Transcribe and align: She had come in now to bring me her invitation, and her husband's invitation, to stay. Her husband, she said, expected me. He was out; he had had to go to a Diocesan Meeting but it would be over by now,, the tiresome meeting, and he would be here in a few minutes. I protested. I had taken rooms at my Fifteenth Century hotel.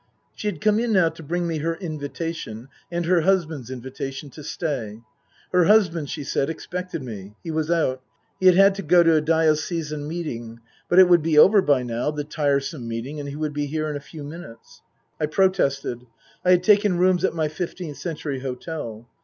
She 0.35 0.47
had 0.47 0.61
come 0.61 0.79
in 0.79 0.93
now 0.93 1.09
to 1.09 1.21
bring 1.21 1.45
me 1.45 1.59
her 1.59 1.75
invitation, 1.75 2.69
and 2.91 3.05
her 3.05 3.21
husband's 3.21 3.69
invitation, 3.69 4.31
to 4.31 4.43
stay. 4.43 5.01
Her 5.51 5.65
husband, 5.65 6.09
she 6.09 6.23
said, 6.23 6.49
expected 6.49 7.03
me. 7.03 7.35
He 7.43 7.51
was 7.51 7.69
out; 7.69 8.01
he 8.39 8.47
had 8.47 8.55
had 8.55 8.73
to 8.73 8.81
go 8.81 9.03
to 9.03 9.13
a 9.15 9.21
Diocesan 9.21 10.07
Meeting 10.07 10.59
but 10.89 10.97
it 10.97 11.07
would 11.07 11.21
be 11.21 11.37
over 11.37 11.61
by 11.61 11.83
now,, 11.83 12.09
the 12.09 12.23
tiresome 12.23 12.87
meeting, 12.87 13.19
and 13.19 13.29
he 13.29 13.35
would 13.35 13.53
be 13.53 13.67
here 13.67 13.87
in 13.91 13.95
a 13.95 13.99
few 13.99 14.23
minutes. 14.23 14.81
I 15.19 15.27
protested. 15.27 16.07
I 16.43 16.49
had 16.49 16.63
taken 16.63 16.97
rooms 16.97 17.23
at 17.23 17.35
my 17.35 17.47
Fifteenth 17.47 17.97
Century 17.97 18.39
hotel. 18.39 19.07